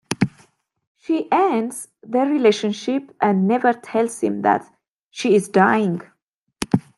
[0.97, 4.67] She ends their relationship and never tells him that
[5.11, 6.01] she is dying.